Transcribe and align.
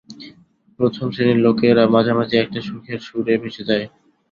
প্রথম 0.79 1.07
শ্রেণীর 1.11 1.39
লোকেরা 1.45 1.83
মাঝামাঝি 1.95 2.35
একটা 2.39 2.59
সুখের 2.67 2.99
সুরে 3.07 3.33
ভেসে 3.41 3.63
যায়। 3.69 3.85